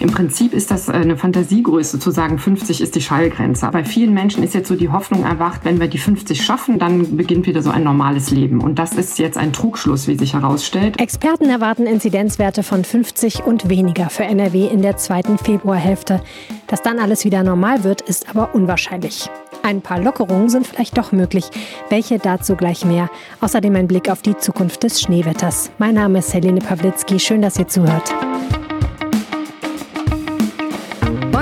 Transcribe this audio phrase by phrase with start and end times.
[0.00, 3.68] Im Prinzip ist das eine Fantasiegröße zu sagen, 50 ist die Schallgrenze.
[3.70, 7.18] Bei vielen Menschen ist jetzt so die Hoffnung erwacht, wenn wir die 50 schaffen, dann
[7.18, 8.62] beginnt wieder so ein normales Leben.
[8.62, 10.98] Und das ist jetzt ein Trugschluss, wie sich herausstellt.
[10.98, 16.22] Experten erwarten Inzidenzwerte von 50 und weniger für NRW in der zweiten Februarhälfte.
[16.66, 19.28] Dass dann alles wieder normal wird, ist aber unwahrscheinlich.
[19.62, 21.44] Ein paar Lockerungen sind vielleicht doch möglich.
[21.90, 23.10] Welche dazu gleich mehr.
[23.42, 25.70] Außerdem ein Blick auf die Zukunft des Schneewetters.
[25.76, 27.18] Mein Name ist Helene Pawlitzki.
[27.18, 28.14] Schön, dass ihr zuhört.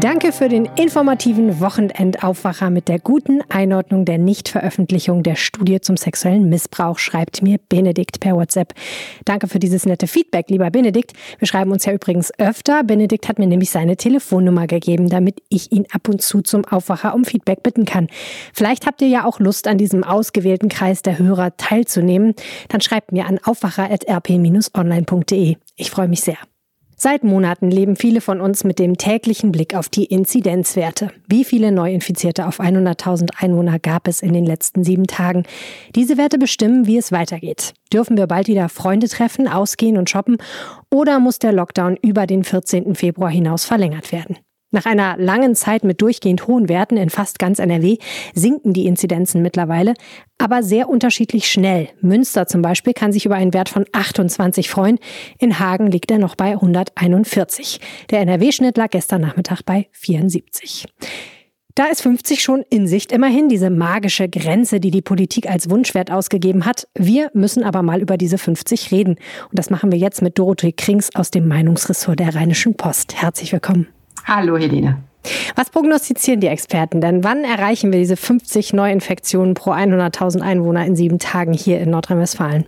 [0.00, 6.48] Danke für den informativen Wochenendaufwacher mit der guten Einordnung der Nichtveröffentlichung der Studie zum sexuellen
[6.48, 8.74] Missbrauch, schreibt mir Benedikt per WhatsApp.
[9.24, 11.12] Danke für dieses nette Feedback, lieber Benedikt.
[11.38, 12.82] Wir schreiben uns ja übrigens öfter.
[12.82, 17.14] Benedikt hat mir nämlich seine Telefonnummer gegeben, damit ich ihn ab und zu zum Aufwacher
[17.14, 18.08] um Feedback bitten kann.
[18.52, 22.34] Vielleicht habt ihr ja auch Lust, an diesem ausgewählten Kreis der Hörer teilzunehmen.
[22.68, 25.56] Dann schreibt mir an aufwacher.rp-online.de.
[25.76, 26.38] Ich freue mich sehr.
[26.96, 31.10] Seit Monaten leben viele von uns mit dem täglichen Blick auf die Inzidenzwerte.
[31.26, 35.44] Wie viele Neuinfizierte auf 100.000 Einwohner gab es in den letzten sieben Tagen?
[35.94, 37.74] Diese Werte bestimmen, wie es weitergeht.
[37.92, 40.38] Dürfen wir bald wieder Freunde treffen, ausgehen und shoppen?
[40.90, 42.94] Oder muss der Lockdown über den 14.
[42.94, 44.36] Februar hinaus verlängert werden?
[44.74, 47.98] Nach einer langen Zeit mit durchgehend hohen Werten in fast ganz NRW
[48.34, 49.94] sinken die Inzidenzen mittlerweile,
[50.36, 51.90] aber sehr unterschiedlich schnell.
[52.00, 54.98] Münster zum Beispiel kann sich über einen Wert von 28 freuen.
[55.38, 57.78] In Hagen liegt er noch bei 141.
[58.10, 60.86] Der NRW-Schnitt lag gestern Nachmittag bei 74.
[61.76, 66.10] Da ist 50 schon in Sicht, immerhin diese magische Grenze, die die Politik als Wunschwert
[66.10, 66.88] ausgegeben hat.
[66.98, 69.18] Wir müssen aber mal über diese 50 reden.
[69.50, 73.14] Und das machen wir jetzt mit Dorothee Krings aus dem Meinungsressort der Rheinischen Post.
[73.22, 73.93] Herzlich willkommen.
[74.24, 75.02] Hallo Helene.
[75.54, 77.24] Was prognostizieren die Experten denn?
[77.24, 82.64] Wann erreichen wir diese 50 Neuinfektionen pro 100.000 Einwohner in sieben Tagen hier in Nordrhein-Westfalen?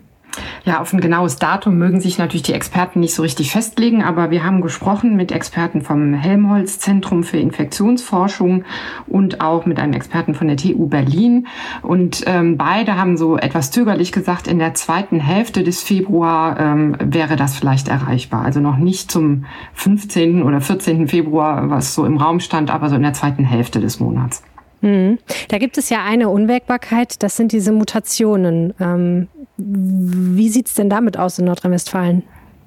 [0.65, 4.31] Ja, auf ein genaues Datum mögen sich natürlich die Experten nicht so richtig festlegen, aber
[4.31, 8.65] wir haben gesprochen mit Experten vom Helmholtz Zentrum für Infektionsforschung
[9.07, 11.47] und auch mit einem Experten von der TU Berlin.
[11.83, 16.97] Und ähm, beide haben so etwas zögerlich gesagt, in der zweiten Hälfte des Februar ähm,
[17.01, 18.45] wäre das vielleicht erreichbar.
[18.45, 20.43] Also noch nicht zum 15.
[20.43, 21.09] oder 14.
[21.09, 24.43] Februar, was so im Raum stand, aber so in der zweiten Hälfte des Monats.
[24.81, 25.19] Mhm.
[25.49, 28.75] Da gibt es ja eine Unwägbarkeit, das sind diese Mutationen.
[28.81, 32.23] Ähm, wie sieht es denn damit aus in Nordrhein-Westfalen?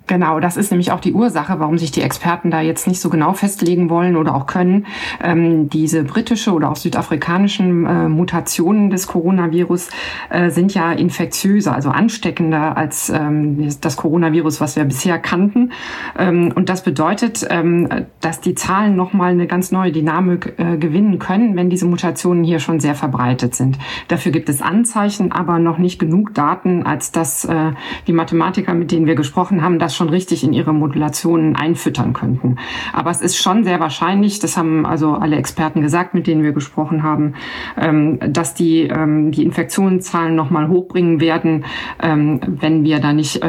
[0.10, 3.12] Genau, das ist nämlich auch die Ursache, warum sich die Experten da jetzt nicht so
[3.12, 4.88] genau festlegen wollen oder auch können.
[5.24, 9.90] Ähm, diese britische oder auch südafrikanischen äh, Mutationen des Coronavirus
[10.32, 15.74] äh, sind ja infektiöser, also ansteckender als ähm, das Coronavirus, was wir bisher kannten.
[16.18, 17.88] Ähm, und das bedeutet, ähm,
[18.20, 22.58] dass die Zahlen nochmal eine ganz neue Dynamik äh, gewinnen können, wenn diese Mutationen hier
[22.58, 23.78] schon sehr verbreitet sind.
[24.08, 27.74] Dafür gibt es Anzeichen, aber noch nicht genug Daten, als dass äh,
[28.08, 32.56] die Mathematiker, mit denen wir gesprochen haben, das schon richtig in ihre Modulationen einfüttern könnten.
[32.94, 36.54] Aber es ist schon sehr wahrscheinlich, das haben also alle Experten gesagt, mit denen wir
[36.54, 37.36] gesprochen haben,
[37.78, 41.66] ähm, dass die ähm, die Infektionszahlen nochmal hochbringen werden,
[42.02, 43.42] ähm, wenn wir da nicht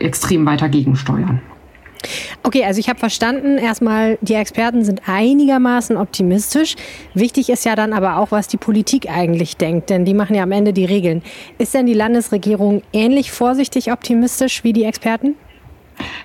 [0.00, 1.40] extrem weiter gegensteuern.
[2.42, 6.76] Okay, also ich habe verstanden, erstmal, die Experten sind einigermaßen optimistisch.
[7.14, 10.42] Wichtig ist ja dann aber auch, was die Politik eigentlich denkt, denn die machen ja
[10.42, 11.22] am Ende die Regeln.
[11.58, 15.34] Ist denn die Landesregierung ähnlich vorsichtig optimistisch wie die Experten?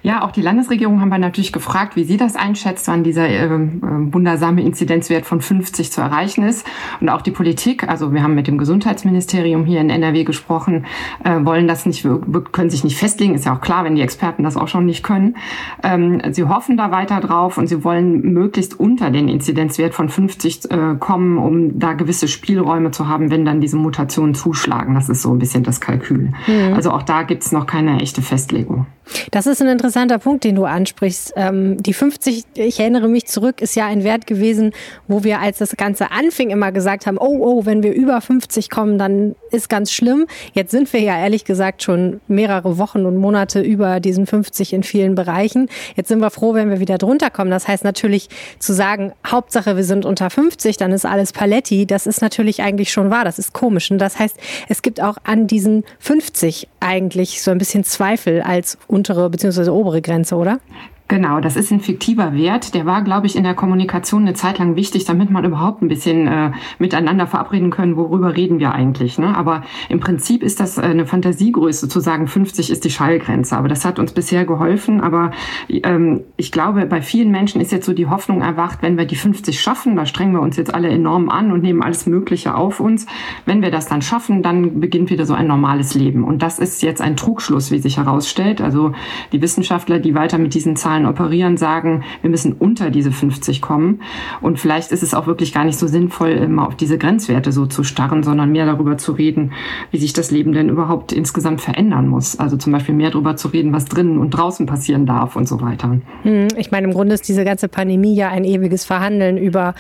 [0.04, 3.50] Ja, auch die Landesregierung haben wir natürlich gefragt, wie sie das einschätzt, wann dieser äh,
[3.50, 6.66] wundersame Inzidenzwert von 50 zu erreichen ist.
[7.02, 10.86] Und auch die Politik, also wir haben mit dem Gesundheitsministerium hier in NRW gesprochen,
[11.24, 12.08] äh, wollen das nicht,
[12.52, 13.36] können sich nicht festlegen.
[13.36, 15.36] Ist ja auch klar, wenn die Experten das auch schon nicht können.
[15.84, 20.72] Ähm, sie hoffen da weiter drauf und sie wollen möglichst unter den Inzidenzwert von 50
[20.72, 24.96] äh, kommen, um da gewisse Spielräume zu haben, wenn dann diese Mutationen zuschlagen.
[24.96, 26.32] Das ist so ein bisschen das Kalkül.
[26.48, 26.74] Mhm.
[26.74, 28.88] Also auch da gibt es noch keine echte Festlegung.
[29.32, 31.34] Das ist ein interessanter Punkt, den du ansprichst.
[31.36, 34.72] Ähm, die 50, ich erinnere mich zurück, ist ja ein Wert gewesen,
[35.08, 38.70] wo wir, als das Ganze anfing, immer gesagt haben, oh, oh, wenn wir über 50
[38.70, 40.26] kommen, dann ist ganz schlimm.
[40.54, 44.84] Jetzt sind wir ja ehrlich gesagt schon mehrere Wochen und Monate über diesen 50 in
[44.84, 45.70] vielen Bereichen.
[45.96, 47.52] Jetzt sind wir froh, wenn wir wieder drunter kommen.
[47.52, 48.30] Das heißt natürlich
[48.60, 51.86] zu sagen, Hauptsache wir sind unter 50, dann ist alles Paletti.
[51.86, 53.26] Das ist natürlich eigentlich schon wahr.
[53.26, 53.92] Das ist komisch.
[53.92, 54.38] Und das heißt,
[54.70, 59.45] es gibt auch an diesen 50 eigentlich so ein bisschen Zweifel als untere bzw.
[59.74, 60.60] obere Grenze, oder?
[61.08, 62.74] Genau, das ist ein fiktiver Wert.
[62.74, 65.88] Der war, glaube ich, in der Kommunikation eine Zeit lang wichtig, damit man überhaupt ein
[65.88, 69.20] bisschen äh, miteinander verabreden können, worüber reden wir eigentlich.
[69.20, 69.38] Ne?
[69.38, 73.56] Aber im Prinzip ist das äh, eine Fantasiegröße, zu sagen, 50 ist die Schallgrenze.
[73.56, 75.00] Aber das hat uns bisher geholfen.
[75.00, 75.30] Aber
[75.70, 79.16] ähm, ich glaube, bei vielen Menschen ist jetzt so die Hoffnung erwacht, wenn wir die
[79.16, 82.80] 50 schaffen, da strengen wir uns jetzt alle enorm an und nehmen alles Mögliche auf
[82.80, 83.06] uns.
[83.46, 86.24] Wenn wir das dann schaffen, dann beginnt wieder so ein normales Leben.
[86.24, 88.60] Und das ist jetzt ein Trugschluss, wie sich herausstellt.
[88.60, 88.94] Also
[89.32, 93.62] die Wissenschaftler, die weiter mit diesen Zahlen Zahlen operieren, sagen, wir müssen unter diese 50
[93.62, 94.02] kommen.
[94.42, 97.66] Und vielleicht ist es auch wirklich gar nicht so sinnvoll, immer auf diese Grenzwerte so
[97.66, 99.52] zu starren, sondern mehr darüber zu reden,
[99.92, 102.40] wie sich das Leben denn überhaupt insgesamt verändern muss.
[102.40, 105.62] Also zum Beispiel mehr darüber zu reden, was drinnen und draußen passieren darf und so
[105.62, 106.00] weiter.
[106.24, 109.76] Hm, ich meine, im Grunde ist diese ganze Pandemie ja ein ewiges Verhandeln über,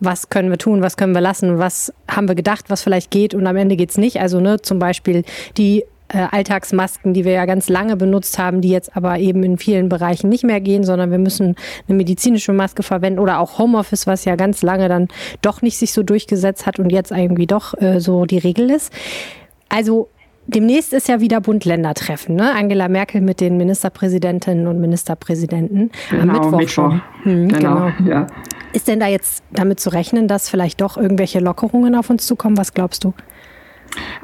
[0.00, 3.34] was können wir tun, was können wir lassen, was haben wir gedacht, was vielleicht geht
[3.34, 4.20] und am Ende geht es nicht.
[4.20, 5.24] Also ne, zum Beispiel
[5.56, 5.84] die
[6.16, 10.28] Alltagsmasken, die wir ja ganz lange benutzt haben, die jetzt aber eben in vielen Bereichen
[10.28, 11.54] nicht mehr gehen, sondern wir müssen
[11.86, 15.08] eine medizinische Maske verwenden oder auch Homeoffice, was ja ganz lange dann
[15.42, 18.92] doch nicht sich so durchgesetzt hat und jetzt irgendwie doch äh, so die Regel ist.
[19.68, 20.08] Also
[20.50, 22.54] Demnächst ist ja wieder Bund-Länder-Treffen, ne?
[22.54, 26.68] Angela Merkel mit den Ministerpräsidentinnen und Ministerpräsidenten genau, am Mittwoch, Mittwoch.
[26.70, 27.02] schon.
[27.24, 28.10] Hm, genau, genau.
[28.10, 28.26] Ja.
[28.72, 32.56] Ist denn da jetzt damit zu rechnen, dass vielleicht doch irgendwelche Lockerungen auf uns zukommen?
[32.56, 33.12] Was glaubst du?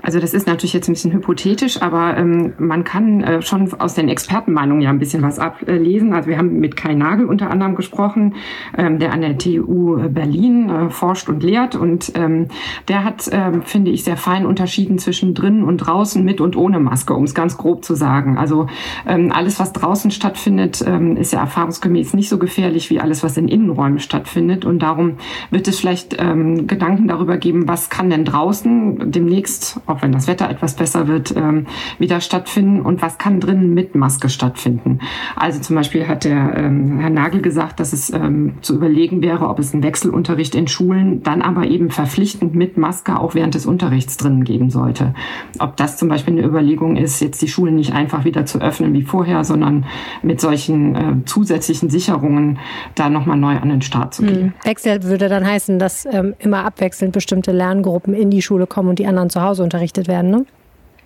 [0.02, 3.94] Also das ist natürlich jetzt ein bisschen hypothetisch, aber ähm, man kann äh, schon aus
[3.94, 6.12] den Expertenmeinungen ja ein bisschen was ablesen.
[6.12, 8.34] Also wir haben mit Kai Nagel unter anderem gesprochen,
[8.76, 12.48] ähm, der an der TU Berlin äh, forscht und lehrt und ähm,
[12.88, 16.80] der hat, ähm, finde ich, sehr fein unterschieden zwischen drinnen und draußen mit und ohne
[16.80, 18.36] Maske, um es ganz grob zu sagen.
[18.36, 18.66] Also
[19.06, 23.36] ähm, alles, was draußen stattfindet, ähm, ist ja erfahrungsgemäß nicht so gefährlich wie alles, was
[23.36, 25.14] in Innenräumen stattfindet und darum
[25.50, 29.53] wird es vielleicht ähm, Gedanken darüber geben, was kann denn draußen demnächst
[29.86, 31.66] auch wenn das Wetter etwas besser wird, ähm,
[31.98, 35.00] wieder stattfinden und was kann drinnen mit Maske stattfinden.
[35.36, 39.48] Also zum Beispiel hat der ähm, Herr Nagel gesagt, dass es ähm, zu überlegen wäre,
[39.48, 43.66] ob es einen Wechselunterricht in Schulen dann aber eben verpflichtend mit Maske auch während des
[43.66, 45.14] Unterrichts drinnen geben sollte.
[45.58, 48.92] Ob das zum Beispiel eine Überlegung ist, jetzt die Schulen nicht einfach wieder zu öffnen
[48.92, 49.86] wie vorher, sondern
[50.22, 52.58] mit solchen äh, zusätzlichen Sicherungen
[52.94, 54.54] da nochmal neu an den Start zu gehen.
[54.64, 58.98] Wechsel würde dann heißen, dass ähm, immer abwechselnd bestimmte Lerngruppen in die Schule kommen und
[58.98, 60.46] die anderen zu Hause unterrichtet werden, ne?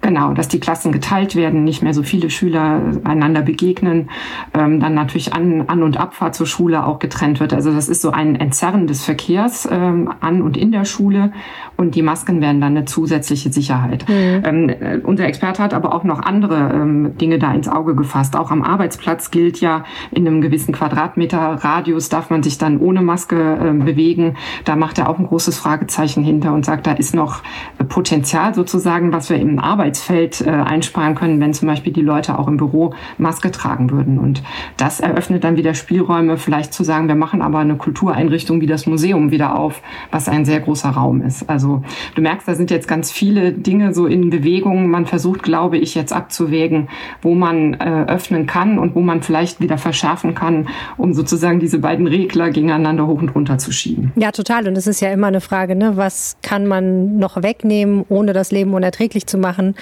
[0.00, 4.11] Genau, dass die Klassen geteilt werden, nicht mehr so viele Schüler einander begegnen,
[4.55, 7.53] ähm, dann natürlich An-, An und Abfahrt zur Schule auch getrennt wird.
[7.53, 11.33] Also das ist so ein Entzerren des Verkehrs ähm, an und in der Schule
[11.77, 14.09] und die Masken werden dann eine zusätzliche Sicherheit.
[14.09, 14.43] Mhm.
[14.45, 18.37] Ähm, äh, unser Experte hat aber auch noch andere ähm, Dinge da ins Auge gefasst.
[18.37, 23.03] Auch am Arbeitsplatz gilt ja, in einem gewissen Quadratmeter Radius darf man sich dann ohne
[23.03, 24.37] Maske äh, bewegen.
[24.65, 27.43] Da macht er auch ein großes Fragezeichen hinter und sagt, da ist noch
[27.89, 32.38] Potenzial sozusagen, was wir im Arbeitsplatz Arbeitsfeld äh, einsparen können, wenn zum Beispiel die Leute
[32.38, 34.19] auch im Büro Maske tragen würden.
[34.19, 34.43] Und
[34.76, 38.87] das eröffnet dann wieder Spielräume, vielleicht zu sagen, wir machen aber eine Kultureinrichtung wie das
[38.87, 39.81] Museum wieder auf,
[40.11, 41.49] was ein sehr großer Raum ist.
[41.49, 41.82] Also
[42.14, 44.90] du merkst, da sind jetzt ganz viele Dinge so in Bewegung.
[44.90, 46.88] Man versucht, glaube ich, jetzt abzuwägen,
[47.23, 50.69] wo man äh, öffnen kann und wo man vielleicht wieder verschärfen kann,
[50.99, 54.12] um sozusagen diese beiden Regler gegeneinander hoch und runter zu schieben.
[54.17, 54.69] Ja, total.
[54.69, 55.96] Und es ist ja immer eine Frage, ne?
[55.96, 59.75] was kann man noch wegnehmen, ohne das Leben unerträglich zu machen?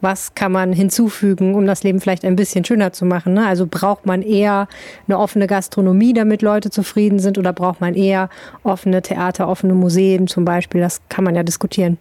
[0.00, 3.34] Was kann man hinzufügen, um das Leben vielleicht ein bisschen schöner zu machen.
[3.34, 3.46] Ne?
[3.46, 4.68] Also braucht man eher
[5.08, 8.28] eine offene Gastronomie, damit Leute zufrieden sind, oder braucht man eher
[8.62, 10.80] offene Theater, offene Museen zum Beispiel?
[10.80, 11.98] Das kann man ja diskutieren.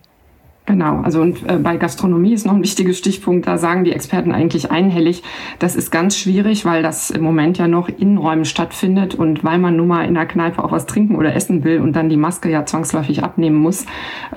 [0.65, 4.31] Genau, also und äh, bei Gastronomie ist noch ein wichtiger Stichpunkt, da sagen die Experten
[4.31, 5.21] eigentlich einhellig,
[5.59, 9.57] das ist ganz schwierig, weil das im Moment ja noch in Räumen stattfindet und weil
[9.57, 12.15] man nun mal in der Kneipe auch was trinken oder essen will und dann die
[12.15, 13.85] Maske ja zwangsläufig abnehmen muss.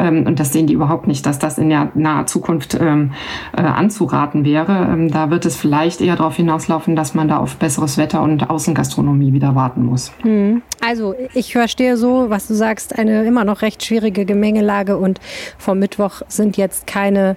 [0.00, 3.12] Ähm, und das sehen die überhaupt nicht, dass das in der naher Zukunft ähm,
[3.56, 4.88] äh, anzuraten wäre.
[4.92, 8.50] Ähm, da wird es vielleicht eher darauf hinauslaufen, dass man da auf besseres Wetter und
[8.50, 10.12] Außengastronomie wieder warten muss.
[10.23, 10.62] Hm.
[10.85, 15.21] Also ich verstehe so, was du sagst, eine immer noch recht schwierige Gemengelage und
[15.59, 17.37] vom Mittwoch sind jetzt keine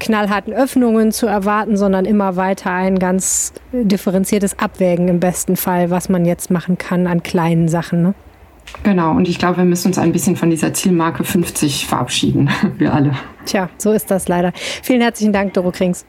[0.00, 6.08] knallharten Öffnungen zu erwarten, sondern immer weiter ein ganz differenziertes Abwägen im besten Fall, was
[6.08, 8.02] man jetzt machen kann an kleinen Sachen.
[8.02, 8.14] Ne?
[8.82, 12.94] Genau, und ich glaube, wir müssen uns ein bisschen von dieser Zielmarke 50 verabschieden, wir
[12.94, 13.12] alle.
[13.44, 14.52] Tja, so ist das leider.
[14.54, 16.04] Vielen herzlichen Dank, Doro Krings.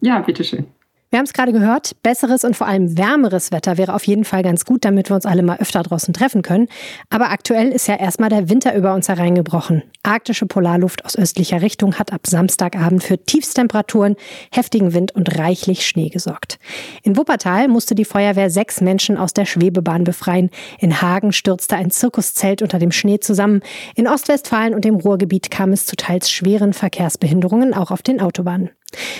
[0.00, 0.66] Ja, bitteschön.
[1.08, 4.42] Wir haben es gerade gehört, besseres und vor allem wärmeres Wetter wäre auf jeden Fall
[4.42, 6.66] ganz gut, damit wir uns alle mal öfter draußen treffen können.
[7.10, 9.84] Aber aktuell ist ja erstmal der Winter über uns hereingebrochen.
[10.02, 14.16] Arktische Polarluft aus östlicher Richtung hat ab Samstagabend für Tiefstemperaturen,
[14.52, 16.58] heftigen Wind und reichlich Schnee gesorgt.
[17.04, 20.50] In Wuppertal musste die Feuerwehr sechs Menschen aus der Schwebebahn befreien.
[20.80, 23.60] In Hagen stürzte ein Zirkuszelt unter dem Schnee zusammen.
[23.94, 28.70] In Ostwestfalen und dem Ruhrgebiet kam es zu teils schweren Verkehrsbehinderungen auch auf den Autobahnen.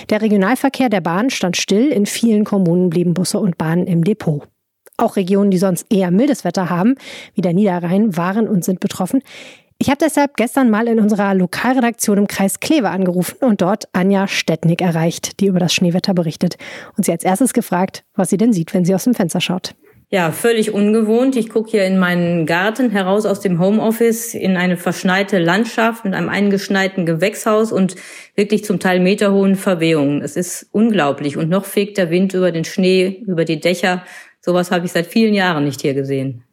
[0.09, 4.43] Der Regionalverkehr der Bahn stand still, in vielen Kommunen blieben Busse und Bahnen im Depot.
[4.97, 6.95] Auch Regionen, die sonst eher mildes Wetter haben,
[7.35, 9.21] wie der Niederrhein, waren und sind betroffen.
[9.79, 14.27] Ich habe deshalb gestern mal in unserer Lokalredaktion im Kreis Kleve angerufen und dort Anja
[14.27, 16.57] Stettnick erreicht, die über das Schneewetter berichtet
[16.97, 19.75] und sie als erstes gefragt, was sie denn sieht, wenn sie aus dem Fenster schaut.
[20.09, 21.35] Ja, völlig ungewohnt.
[21.35, 26.13] Ich gucke hier in meinen Garten heraus aus dem Homeoffice in eine verschneite Landschaft mit
[26.13, 27.95] einem eingeschneiten Gewächshaus und
[28.33, 30.21] wirklich zum Teil meterhohen Verwehungen.
[30.21, 31.35] Es ist unglaublich.
[31.35, 34.05] Und noch fegt der Wind über den Schnee, über die Dächer.
[34.39, 36.43] Sowas habe ich seit vielen Jahren nicht hier gesehen.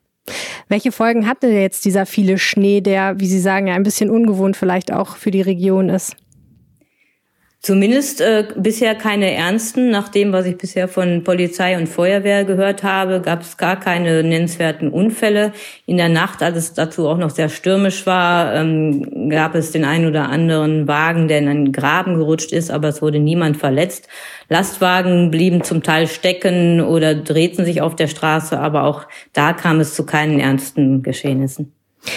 [0.69, 4.57] Welche Folgen hatte jetzt dieser viele Schnee, der, wie Sie sagen, ja ein bisschen ungewohnt
[4.57, 6.17] vielleicht auch für die Region ist?
[7.65, 9.89] Zumindest äh, bisher keine ernsten.
[9.89, 14.23] Nach dem, was ich bisher von Polizei und Feuerwehr gehört habe, gab es gar keine
[14.23, 15.51] nennenswerten Unfälle.
[15.87, 19.87] In der Nacht, als es dazu auch noch sehr stürmisch war, ähm, gab es den
[19.87, 24.09] einen oder anderen Wagen, der in einen Graben gerutscht ist, aber es wurde niemand verletzt.
[24.51, 29.81] Lastwagen blieben zum Teil stecken oder drehten sich auf der Straße, aber auch da kam
[29.81, 31.73] es zu keinen ernsten Geschehnissen.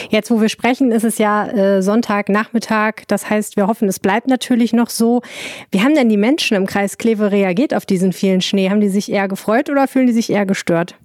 [0.09, 3.03] Jetzt, wo wir sprechen, ist es ja äh, Sonntagnachmittag.
[3.07, 5.21] Das heißt, wir hoffen, es bleibt natürlich noch so.
[5.71, 8.69] Wie haben denn die Menschen im Kreis Kleve reagiert auf diesen vielen Schnee?
[8.69, 10.95] Haben die sich eher gefreut oder fühlen die sich eher gestört?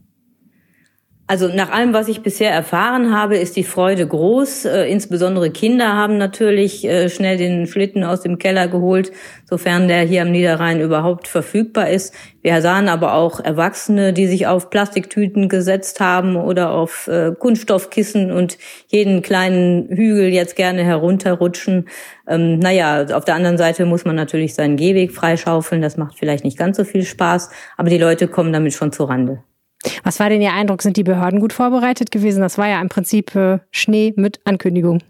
[1.32, 4.66] Also nach allem, was ich bisher erfahren habe, ist die Freude groß.
[4.66, 9.12] Äh, insbesondere Kinder haben natürlich äh, schnell den Schlitten aus dem Keller geholt,
[9.48, 12.12] sofern der hier am Niederrhein überhaupt verfügbar ist.
[12.42, 18.30] Wir sahen aber auch Erwachsene, die sich auf Plastiktüten gesetzt haben oder auf äh, Kunststoffkissen
[18.30, 18.58] und
[18.88, 21.88] jeden kleinen Hügel jetzt gerne herunterrutschen.
[22.28, 25.80] Ähm, naja, auf der anderen Seite muss man natürlich seinen Gehweg freischaufeln.
[25.80, 27.48] Das macht vielleicht nicht ganz so viel Spaß,
[27.78, 29.42] aber die Leute kommen damit schon zu Rande.
[30.04, 30.82] Was war denn Ihr Eindruck?
[30.82, 32.40] Sind die Behörden gut vorbereitet gewesen?
[32.40, 35.02] Das war ja im Prinzip äh, Schnee mit Ankündigung.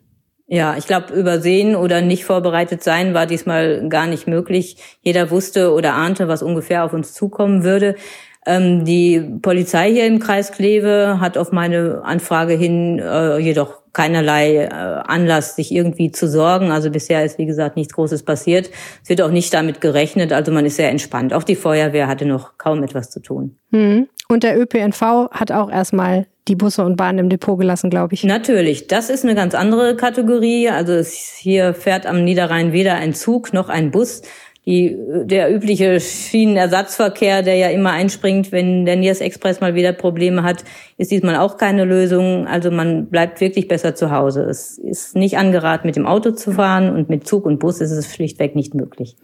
[0.47, 4.77] Ja, ich glaube, übersehen oder nicht vorbereitet sein war diesmal gar nicht möglich.
[5.01, 7.97] Jeder wusste oder ahnte, was ungefähr auf uns zukommen würde.
[8.45, 14.57] Ähm, die Polizei hier im Kreis Kleve hat auf meine Anfrage hin äh, jedoch keinerlei
[14.57, 16.71] äh, Anlass, sich irgendwie zu sorgen.
[16.71, 18.71] Also bisher ist, wie gesagt, nichts Großes passiert.
[19.03, 20.33] Es wird auch nicht damit gerechnet.
[20.33, 21.33] Also man ist sehr entspannt.
[21.35, 23.57] Auch die Feuerwehr hatte noch kaum etwas zu tun.
[23.71, 24.09] Mhm.
[24.33, 28.25] Und der ÖPNV hat auch erstmal die Busse und Bahnen im Depot gelassen, glaube ich.
[28.25, 30.69] Natürlich, das ist eine ganz andere Kategorie.
[30.71, 31.01] Also
[31.39, 34.23] hier fährt am Niederrhein weder ein Zug noch ein Bus
[34.65, 40.45] die, der übliche Schienenersatzverkehr, der ja immer einspringt, wenn der Niers Express mal wieder Probleme
[40.45, 40.65] hat,
[40.99, 42.47] ist diesmal auch keine Lösung.
[42.47, 44.43] Also man bleibt wirklich besser zu Hause.
[44.43, 47.91] Es ist nicht angeraten, mit dem Auto zu fahren und mit Zug und Bus ist
[47.91, 49.17] es schlichtweg nicht möglich.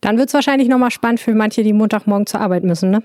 [0.00, 3.02] Dann wird es wahrscheinlich nochmal spannend für manche, die Montagmorgen zur Arbeit müssen, ne?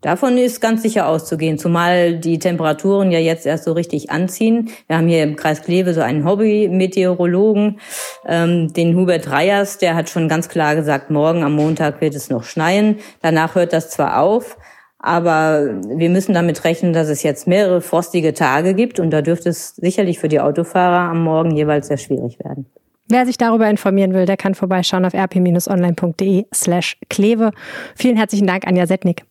[0.00, 4.70] Davon ist ganz sicher auszugehen, zumal die Temperaturen ja jetzt erst so richtig anziehen.
[4.86, 7.80] Wir haben hier im Kreis Kleve so einen Hobby-Meteorologen,
[8.26, 12.30] ähm, den Hubert Reyers, der hat schon ganz klar gesagt, morgen am Montag wird es
[12.30, 12.98] noch schneien.
[13.22, 14.56] Danach hört das zwar auf,
[15.00, 19.48] aber wir müssen damit rechnen, dass es jetzt mehrere frostige Tage gibt und da dürfte
[19.48, 22.66] es sicherlich für die Autofahrer am Morgen jeweils sehr schwierig werden.
[23.10, 27.52] Wer sich darüber informieren will, der kann vorbeischauen auf rp-online.de slash Kleve.
[27.96, 29.27] Vielen herzlichen Dank, Anja Setnik.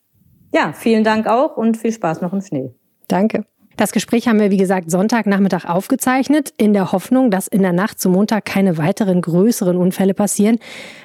[0.53, 2.71] Ja, vielen Dank auch und viel Spaß noch im Schnee.
[3.07, 3.45] Danke.
[3.77, 7.99] Das Gespräch haben wir, wie gesagt, Sonntagnachmittag aufgezeichnet, in der Hoffnung, dass in der Nacht
[7.99, 10.57] zum Montag keine weiteren größeren Unfälle passieren.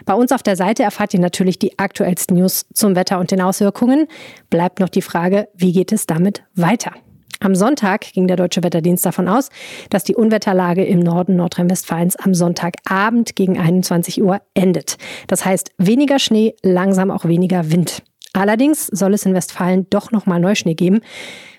[0.06, 3.42] Bei uns auf der Seite erfahrt ihr natürlich die aktuellsten News zum Wetter und den
[3.42, 4.08] Auswirkungen.
[4.48, 6.92] Bleibt noch die Frage, wie geht es damit weiter?
[7.40, 9.50] Am Sonntag ging der Deutsche Wetterdienst davon aus,
[9.90, 14.96] dass die Unwetterlage im Norden Nordrhein-Westfalens am Sonntagabend gegen 21 Uhr endet.
[15.26, 18.02] Das heißt, weniger Schnee, langsam auch weniger Wind.
[18.32, 21.00] Allerdings soll es in Westfalen doch nochmal Neuschnee geben.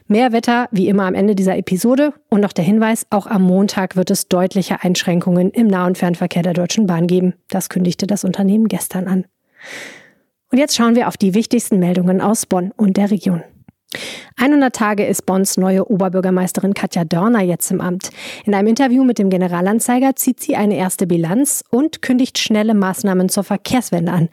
[0.08, 3.96] Mehr Wetter wie immer am Ende dieser Episode und noch der Hinweis, auch am Montag
[3.96, 7.36] wird es deutliche Einschränkungen im Nah- und Fernverkehr der Deutschen Bahn geben.
[7.50, 9.25] Das kündigte das Unternehmen gestern an.
[10.51, 13.44] Und jetzt schauen wir auf die wichtigsten Meldungen aus Bonn und der Region.
[14.38, 18.10] 100 Tage ist Bonns neue Oberbürgermeisterin Katja Dörner jetzt im Amt.
[18.46, 23.30] In einem Interview mit dem Generalanzeiger zieht sie eine erste Bilanz und kündigt schnelle Maßnahmen
[23.30, 24.30] zur Verkehrswende an.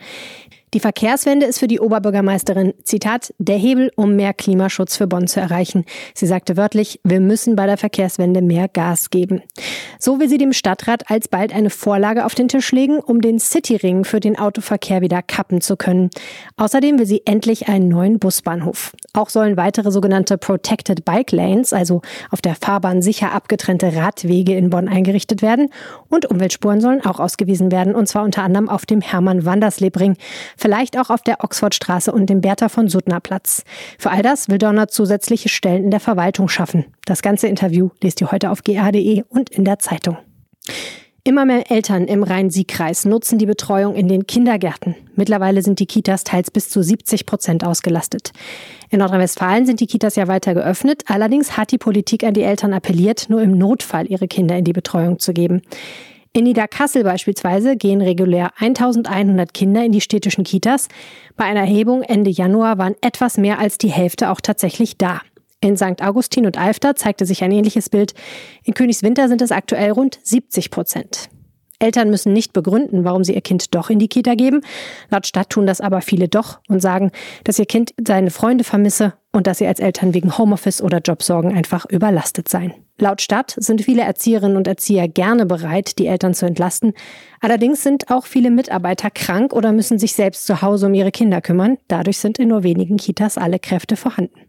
[0.72, 5.40] Die Verkehrswende ist für die Oberbürgermeisterin, Zitat, der Hebel, um mehr Klimaschutz für Bonn zu
[5.40, 5.84] erreichen.
[6.14, 9.42] Sie sagte wörtlich, wir müssen bei der Verkehrswende mehr Gas geben.
[9.98, 14.04] So will sie dem Stadtrat alsbald eine Vorlage auf den Tisch legen, um den Cityring
[14.04, 16.10] für den Autoverkehr wieder kappen zu können.
[16.56, 18.92] Außerdem will sie endlich einen neuen Busbahnhof.
[19.12, 22.00] Auch sollen weitere sogenannte Protected Bike Lanes, also
[22.30, 25.70] auf der Fahrbahn sicher abgetrennte Radwege in Bonn eingerichtet werden.
[26.08, 30.16] Und Umweltspuren sollen auch ausgewiesen werden, und zwar unter anderem auf dem Hermann-Wanderslebring
[30.60, 33.64] vielleicht auch auf der Oxfordstraße und dem Bertha von Suttner Platz.
[33.98, 36.86] Für all das will Donner zusätzliche Stellen in der Verwaltung schaffen.
[37.04, 40.18] Das ganze Interview lest ihr heute auf ga.de und in der Zeitung.
[41.22, 44.94] Immer mehr Eltern im Rhein-Sieg-Kreis nutzen die Betreuung in den Kindergärten.
[45.16, 48.32] Mittlerweile sind die Kitas teils bis zu 70 Prozent ausgelastet.
[48.88, 51.02] In Nordrhein-Westfalen sind die Kitas ja weiter geöffnet.
[51.08, 54.72] Allerdings hat die Politik an die Eltern appelliert, nur im Notfall ihre Kinder in die
[54.72, 55.60] Betreuung zu geben.
[56.32, 60.86] In Niederkassel beispielsweise gehen regulär 1100 Kinder in die städtischen Kitas.
[61.36, 65.22] Bei einer Erhebung Ende Januar waren etwas mehr als die Hälfte auch tatsächlich da.
[65.60, 66.00] In St.
[66.00, 68.14] Augustin und Alfter zeigte sich ein ähnliches Bild.
[68.62, 71.30] In Königswinter sind es aktuell rund 70 Prozent.
[71.80, 74.60] Eltern müssen nicht begründen, warum sie ihr Kind doch in die Kita geben.
[75.10, 77.10] Laut Stadt tun das aber viele doch und sagen,
[77.42, 81.56] dass ihr Kind seine Freunde vermisse und dass sie als Eltern wegen Homeoffice oder Jobsorgen
[81.56, 82.74] einfach überlastet seien.
[82.98, 86.92] Laut Stadt sind viele Erzieherinnen und Erzieher gerne bereit, die Eltern zu entlasten.
[87.40, 91.40] Allerdings sind auch viele Mitarbeiter krank oder müssen sich selbst zu Hause um ihre Kinder
[91.40, 91.78] kümmern.
[91.88, 94.40] Dadurch sind in nur wenigen Kitas alle Kräfte vorhanden.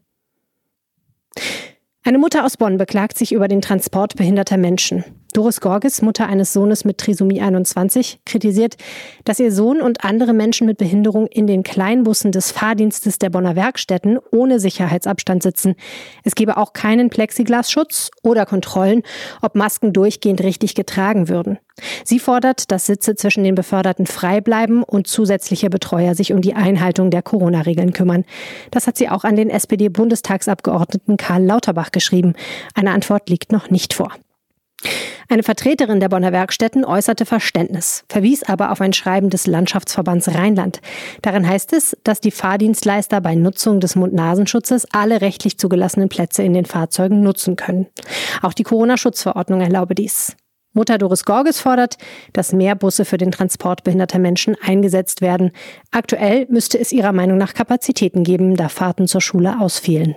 [2.03, 5.03] Eine Mutter aus Bonn beklagt sich über den Transport behinderter Menschen.
[5.33, 8.75] Doris Gorges, Mutter eines Sohnes mit Trisomie 21, kritisiert,
[9.23, 13.55] dass ihr Sohn und andere Menschen mit Behinderung in den Kleinbussen des Fahrdienstes der Bonner
[13.55, 15.75] Werkstätten ohne Sicherheitsabstand sitzen.
[16.23, 19.03] Es gebe auch keinen Plexiglasschutz oder Kontrollen,
[19.43, 21.59] ob Masken durchgehend richtig getragen würden.
[22.03, 26.53] Sie fordert, dass Sitze zwischen den Beförderten frei bleiben und zusätzliche Betreuer sich um die
[26.53, 28.25] Einhaltung der Corona-Regeln kümmern.
[28.71, 32.33] Das hat sie auch an den SPD-Bundestagsabgeordneten Karl Lauterbach geschrieben.
[32.73, 34.11] Eine Antwort liegt noch nicht vor.
[35.31, 40.81] Eine Vertreterin der Bonner Werkstätten äußerte Verständnis, verwies aber auf ein Schreiben des Landschaftsverbands Rheinland.
[41.21, 46.53] Darin heißt es, dass die Fahrdienstleister bei Nutzung des Mund-Nasenschutzes alle rechtlich zugelassenen Plätze in
[46.53, 47.87] den Fahrzeugen nutzen können.
[48.41, 50.35] Auch die Corona-Schutzverordnung erlaube dies.
[50.73, 51.97] Mutter Doris Gorges fordert,
[52.33, 55.51] dass mehr Busse für den Transport behinderter Menschen eingesetzt werden.
[55.91, 60.15] Aktuell müsste es ihrer Meinung nach Kapazitäten geben, da Fahrten zur Schule ausfielen.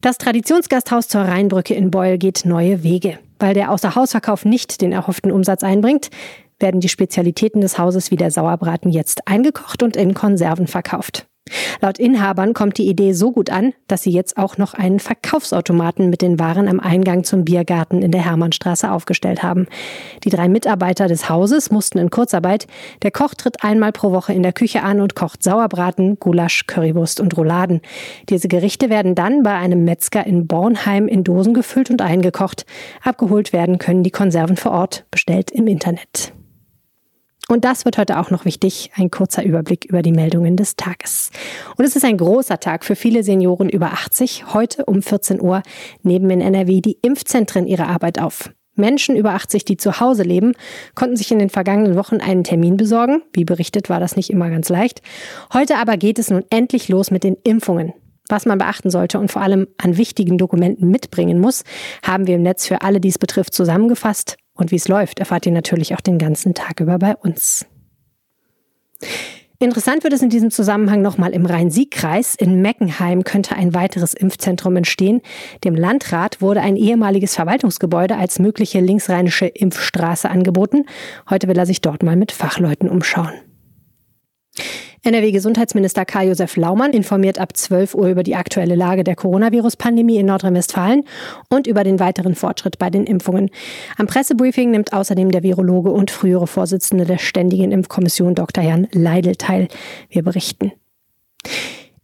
[0.00, 3.18] Das Traditionsgasthaus zur Rheinbrücke in Beul geht neue Wege.
[3.38, 6.10] Weil der Außerhausverkauf nicht den erhofften Umsatz einbringt,
[6.58, 11.26] werden die Spezialitäten des Hauses wie der Sauerbraten jetzt eingekocht und in Konserven verkauft.
[11.82, 16.10] Laut Inhabern kommt die Idee so gut an, dass sie jetzt auch noch einen Verkaufsautomaten
[16.10, 19.66] mit den Waren am Eingang zum Biergarten in der Hermannstraße aufgestellt haben.
[20.22, 22.68] Die drei Mitarbeiter des Hauses mussten in Kurzarbeit.
[23.02, 27.18] Der Koch tritt einmal pro Woche in der Küche an und kocht Sauerbraten, Gulasch, Currywurst
[27.18, 27.80] und Rouladen.
[28.28, 32.64] Diese Gerichte werden dann bei einem Metzger in Bornheim in Dosen gefüllt und eingekocht.
[33.02, 36.32] Abgeholt werden können die Konserven vor Ort, bestellt im Internet.
[37.52, 41.30] Und das wird heute auch noch wichtig, ein kurzer Überblick über die Meldungen des Tages.
[41.76, 44.54] Und es ist ein großer Tag für viele Senioren über 80.
[44.54, 45.62] Heute um 14 Uhr
[46.02, 48.48] nehmen in NRW die Impfzentren ihre Arbeit auf.
[48.74, 50.54] Menschen über 80, die zu Hause leben,
[50.94, 53.20] konnten sich in den vergangenen Wochen einen Termin besorgen.
[53.34, 55.02] Wie berichtet, war das nicht immer ganz leicht.
[55.52, 57.92] Heute aber geht es nun endlich los mit den Impfungen.
[58.30, 61.64] Was man beachten sollte und vor allem an wichtigen Dokumenten mitbringen muss,
[62.02, 64.38] haben wir im Netz für alle, die es betrifft, zusammengefasst.
[64.54, 67.66] Und wie es läuft, erfahrt ihr natürlich auch den ganzen Tag über bei uns.
[69.58, 72.34] Interessant wird es in diesem Zusammenhang nochmal im Rhein-Sieg-Kreis.
[72.34, 75.20] In Meckenheim könnte ein weiteres Impfzentrum entstehen.
[75.62, 80.86] Dem Landrat wurde ein ehemaliges Verwaltungsgebäude als mögliche linksrheinische Impfstraße angeboten.
[81.30, 83.34] Heute will er sich dort mal mit Fachleuten umschauen.
[85.04, 91.02] NRW-Gesundheitsminister Karl-Josef Laumann informiert ab 12 Uhr über die aktuelle Lage der Coronavirus-Pandemie in Nordrhein-Westfalen
[91.48, 93.50] und über den weiteren Fortschritt bei den Impfungen.
[93.98, 98.62] Am Pressebriefing nimmt außerdem der Virologe und frühere Vorsitzende der Ständigen Impfkommission Dr.
[98.62, 99.66] Jan Leidel teil.
[100.08, 100.70] Wir berichten.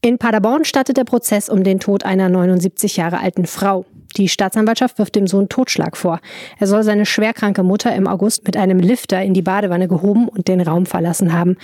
[0.01, 3.85] In Paderborn startet der Prozess um den Tod einer 79 Jahre alten Frau.
[4.17, 6.21] Die Staatsanwaltschaft wirft dem Sohn Totschlag vor.
[6.59, 10.49] Er soll seine schwerkranke Mutter im August mit einem Lifter in die Badewanne gehoben und
[10.49, 11.57] den Raum verlassen haben.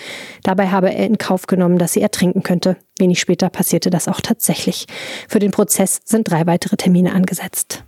[0.43, 2.77] Dabei habe er in Kauf genommen, dass sie ertrinken könnte.
[2.99, 4.87] Wenig später passierte das auch tatsächlich.
[5.29, 7.83] Für den Prozess sind drei weitere Termine angesetzt.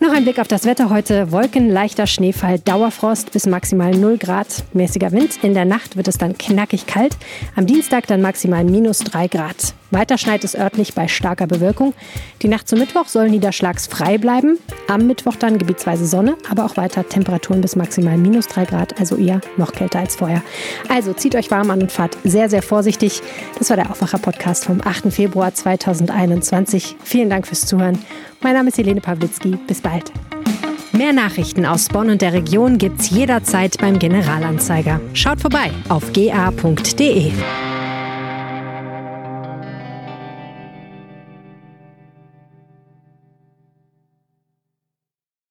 [0.00, 1.30] Noch ein Blick auf das Wetter heute.
[1.30, 5.44] Wolken, leichter Schneefall, Dauerfrost bis maximal 0 Grad, mäßiger Wind.
[5.44, 7.16] In der Nacht wird es dann knackig kalt.
[7.54, 9.74] Am Dienstag dann maximal minus 3 Grad.
[9.92, 11.92] Weiter schneit es örtlich bei starker Bewölkung.
[12.40, 14.58] Die Nacht zum Mittwoch soll niederschlagsfrei bleiben.
[14.88, 19.16] Am Mittwoch dann gebietsweise Sonne, aber auch weiter Temperaturen bis maximal minus 3 Grad, also
[19.16, 20.42] eher noch kälter als vorher.
[20.88, 23.20] Also zieht euch warm an und fahrt sehr, sehr vorsichtig.
[23.58, 25.12] Das war der Aufwacher-Podcast vom 8.
[25.12, 26.96] Februar 2021.
[27.04, 27.98] Vielen Dank fürs Zuhören.
[28.40, 29.58] Mein Name ist Helene Pawlitzki.
[29.66, 30.10] Bis bald.
[30.92, 35.00] Mehr Nachrichten aus Bonn und der Region gibt's jederzeit beim Generalanzeiger.
[35.12, 37.32] Schaut vorbei auf ga.de.